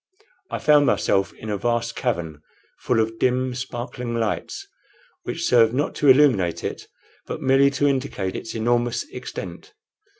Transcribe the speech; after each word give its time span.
I 0.49 0.57
found 0.57 0.87
myself 0.87 1.31
in 1.33 1.51
a 1.51 1.59
vast 1.59 1.95
cavern, 1.95 2.41
full 2.79 2.99
of 2.99 3.19
dim, 3.19 3.53
sparkling 3.53 4.15
lights, 4.15 4.65
which 5.25 5.45
served 5.47 5.75
not 5.75 5.93
to 6.01 6.07
illuminate 6.07 6.63
it, 6.63 6.87
but 7.27 7.39
merely 7.43 7.69
to 7.69 7.85
indicate 7.87 8.35
its 8.35 8.55
enormous 8.55 9.03
extent. 9.09 9.75